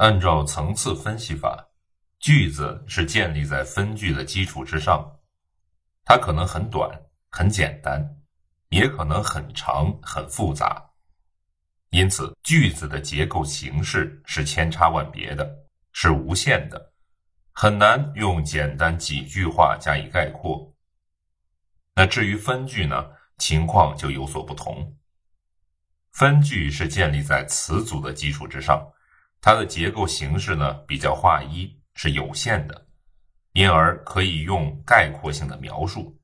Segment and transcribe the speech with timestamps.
[0.00, 1.68] 按照层次分析法，
[2.18, 5.18] 句子是建立在分句的基础之上，
[6.06, 6.90] 它可能很短、
[7.28, 8.16] 很简单，
[8.70, 10.82] 也可能很长、很复杂。
[11.90, 15.46] 因此，句子的结构形式是千差万别的，
[15.92, 16.94] 是无限的，
[17.52, 20.74] 很难用简单几句话加以概括。
[21.94, 24.96] 那至于分句呢，情况就有所不同。
[26.12, 28.82] 分句是建立在词组的基础之上。
[29.40, 32.86] 它的结构形式呢比较划一，是有限的，
[33.52, 36.18] 因而可以用概括性的描述。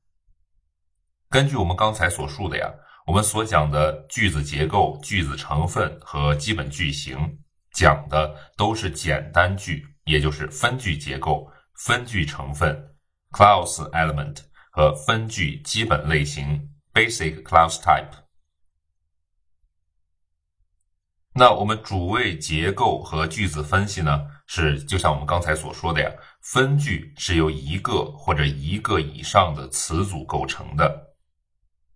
[1.29, 2.71] 根据我们刚才所述的呀，
[3.05, 7.39] 我们所讲的句子结构、句子成分和基本句型，
[7.73, 12.95] 讲的都是简单句，也就是分句结构、分句成分
[13.31, 14.37] （clause element）
[14.71, 18.26] 和分句基本类型 （basic clause type）。
[21.39, 31.13] 那我们主谓结构和句子分析呢，是就像我们刚才所说的呀，分句是由一个或者一个以上的词组构成的，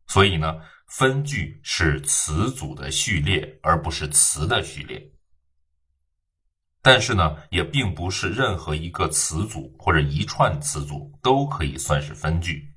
[0.05, 5.11] 所以呢，分句是词组的序列，而不是词的序列。
[6.83, 12.75] 但是呢，也并不是任何一个词组或者一串词组都可以算是分句，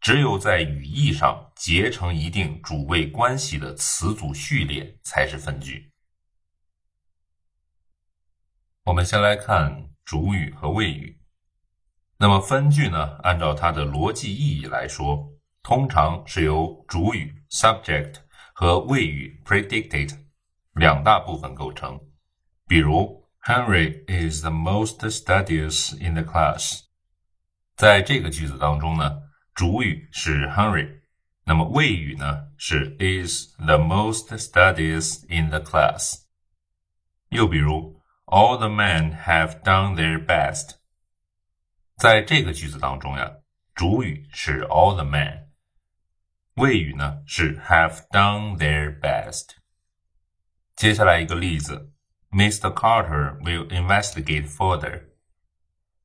[0.00, 5.92] 只有在语义上结成一定主谓关系的词组序列才是分句。
[8.86, 11.20] 我们先来看主语和谓语。
[12.18, 13.16] 那么分句呢？
[13.24, 15.28] 按照它的逻辑意义来说，
[15.60, 18.14] 通常是由主语 （subject）
[18.54, 20.16] 和谓语 （predicted）
[20.74, 21.98] 两大部分构成。
[22.68, 26.82] 比如，Henry is the most studious in the class。
[27.74, 29.20] 在这个句子当中呢，
[29.52, 31.00] 主语是 Henry，
[31.44, 36.20] 那么谓语呢是 is the most studious in the class。
[37.30, 40.77] 又比如 ，All the men have done their best。
[41.97, 43.37] 在这个句子当中呀，
[43.75, 45.49] 主语是 all the men，
[46.55, 49.55] 谓语呢是 have done their best。
[50.75, 51.93] 接下来一个例子，
[52.31, 52.73] Mr.
[52.73, 55.09] Carter will investigate further。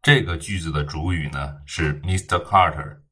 [0.02, 2.44] 这个句子的主语呢是 Mr.
[2.44, 3.02] Carter，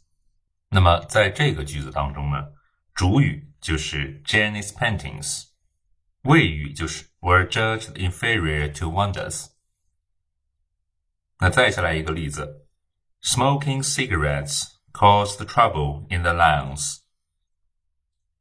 [0.71, 2.53] 那么在这个句子当中呢，
[2.95, 5.49] 主语就是 Jenny's paintings，
[6.23, 9.49] 谓语就是 were judged inferior to Wanda's。
[11.39, 12.67] 那再下来一个例子，
[13.23, 17.03] Smoking cigarettes caused trouble in the lungs。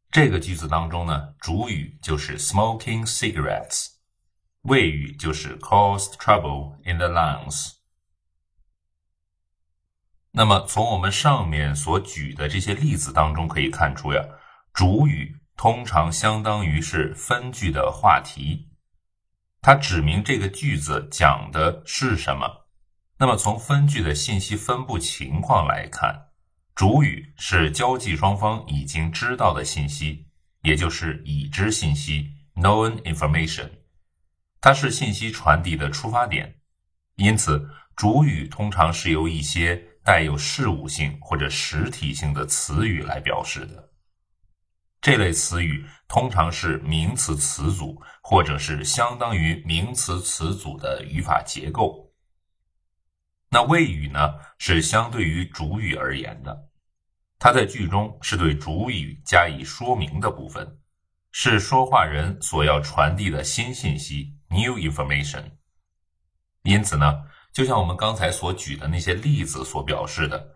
[0.10, 3.88] 这个句子当中呢，主语就是 smoking cigarettes，
[4.62, 7.75] 谓语就是 caused trouble in the lungs。
[10.39, 14.23] 那么从我们上面所举的这些例子当中可以看出呀，
[14.75, 18.69] 主语通常相当于是分句的话题，
[19.63, 22.67] 它指明这个句子讲的是什么。
[23.19, 26.27] 那么从分句的信息分布情况来看，
[26.75, 30.27] 主语是交际双方已经知道的信息，
[30.61, 33.71] 也就是已知信息 （known information），
[34.61, 36.57] 它是信息传递的出发点，
[37.15, 39.96] 因此主语通常是由一些。
[40.07, 43.91] 带有事物性或者实体性的词语来表示的，
[45.01, 52.15] 这类词语通常是名词词组或者是相当于名词词组的语法结构。
[53.51, 56.69] 那谓语呢，是相对于主语而言的，
[57.41, 60.79] 它在句中是对主语加以说明的部分，
[61.33, 65.51] 是说话人所要传递的新信息 （new information）。
[66.63, 67.25] 因此呢。
[67.57, 70.47] 就像我们刚才所举的那些例子所表示的，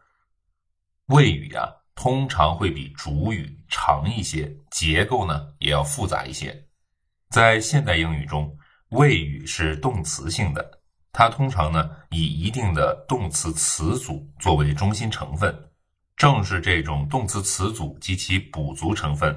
[1.07, 6.67] 谓语啊，通常会比主语长一些，结构呢也要复杂一些。
[7.31, 8.55] 在现代英语中，
[8.91, 15.59] 谓语是动词性的，它通常呢以一定的动词词组作为中心成分。
[16.19, 19.35] 正是这种动词词组及其补足成分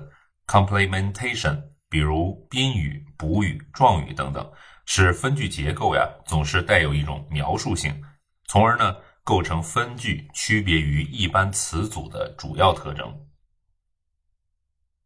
[0.47, 4.51] （complementation），比如宾语、补语、状语等等。
[4.85, 8.03] 使分句结构呀总是带有一种描述性，
[8.47, 13.27] 从而呢构成分句区别于一般词组的主要特征。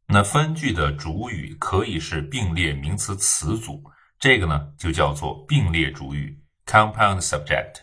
[0.08, 3.84] 那分句的主语可以是并列名词词组，
[4.18, 7.82] 这个呢就叫做并列主语 （compound subject）。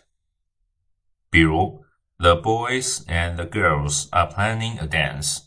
[1.30, 1.84] 比如
[2.18, 5.44] ，The boys and the girls are planning a dance。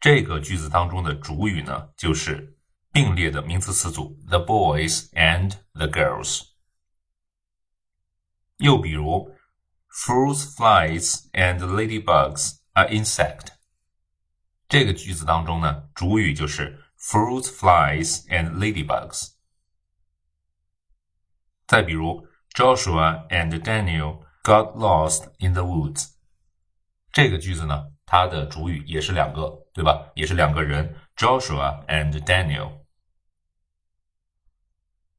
[0.00, 2.53] 这个句子当中的主语呢就是。
[2.93, 6.43] 并列的名词词组 the boys and the girls。
[8.57, 9.35] 又比如
[9.91, 13.47] Fruits, flies, and ladybugs are insect。
[14.67, 19.31] 这个句子当中呢，主语就是 fruits, flies, and ladybugs。
[21.65, 26.11] 再比如，Joshua and Daniel got lost in the woods。
[27.11, 30.11] 这个句子呢，它的主语也是两个，对吧？
[30.13, 32.82] 也是两个人，Joshua and Daniel。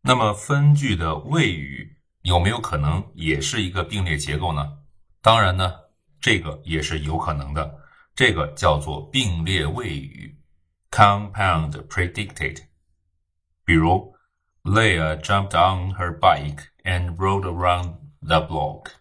[0.07, 4.77] 那么分句的谓语有没有可能也是一个并列结构呢？
[5.19, 5.73] 当然呢，
[6.21, 7.79] 这个也是有可能的。
[8.13, 10.39] 这个叫做并列谓语
[10.91, 12.65] （compound predicted）。
[13.65, 14.15] 比如
[14.61, 18.91] ，Lea jumped on her bike and rode around the block。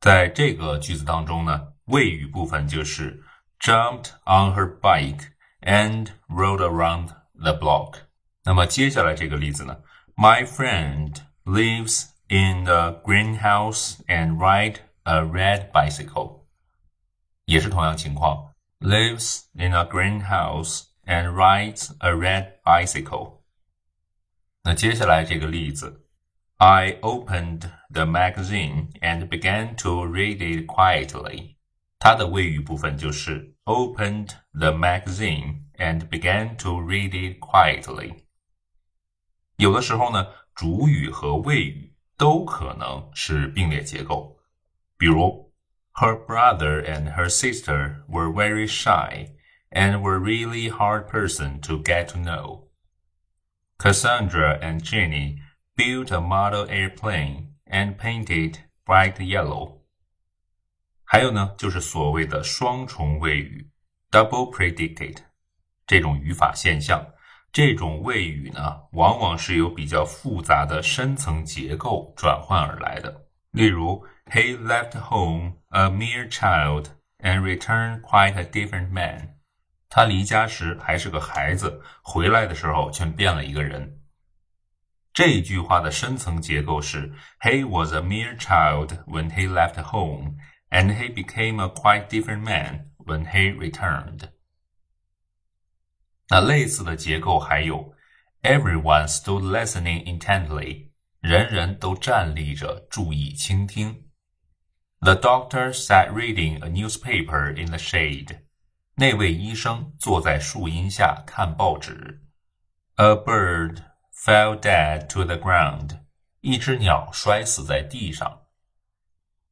[0.00, 3.22] 在这个句子当中呢，谓语部分就是
[3.60, 5.28] jumped on her bike
[5.60, 7.10] and rode around
[7.40, 7.98] the block。
[8.43, 9.77] 那么接下来这个例子呢？
[10.15, 16.45] My friend lives in a greenhouse and ride a red bicycle。
[17.45, 23.41] 也是同样情况，lives in a greenhouse and rides a red bicycle。
[24.63, 26.05] 那接下来这个例子，
[26.57, 31.55] I opened the magazine and began to read it quietly。
[31.99, 38.23] 它的谓语部分就是 opened the magazine and began to read it quietly。
[39.57, 44.39] 有的时候呢，主语和谓语都可能是并列结构。
[44.97, 45.51] 比如，
[45.93, 49.31] Her brother and her sister were very shy
[49.71, 52.67] and were really hard person to get to know.
[53.79, 55.39] Cassandra and Jenny
[55.75, 59.81] built a model airplane and painted bright yellow.
[61.03, 63.71] 还有呢，就是所谓的双重谓语
[64.11, 65.19] （double predicate）
[65.85, 67.13] 这种语法现象。
[67.52, 73.26] 这种谓语呢，往往是由比较复杂的深层结构转换而来的。
[73.50, 76.86] 例如，He left home a mere child
[77.18, 79.34] and returned quite a different man。
[79.90, 84.00] 他离家时还是个孩子，回来的时候却变了一个人。
[85.12, 90.36] 这句话的深层结构是：He was a mere child when he left home,
[90.70, 94.30] and he became a quite different man when he returned。
[96.31, 97.93] 那类似的结构还有，
[98.43, 104.05] Everyone stood listening intently，人人都站立着注意倾听。
[104.99, 108.39] The doctor sat reading a newspaper in the shade，
[108.95, 112.23] 那位医生坐在树荫下看报纸。
[112.95, 115.99] A bird fell dead to the ground，
[116.41, 118.41] 一只鸟摔死在地上。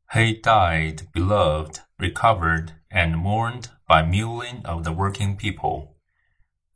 [0.09, 5.95] He died beloved, recovered, and mourned by millions of the working people。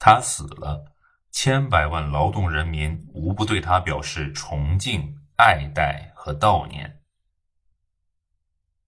[0.07, 0.85] 他死了，
[1.33, 7.01] 千百万劳动人民无不对他表示崇敬、爱戴和悼念。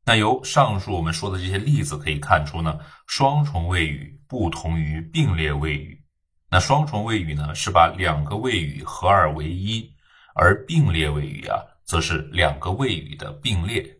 [0.04, 6.04] 那由上述我们说的这些例子可以看出呢，双重谓语不同于并列谓语。
[6.50, 9.90] 那双重谓语呢，是把两个谓语合二为一，
[10.34, 13.95] 而并列谓语啊，则是两个谓语的并列。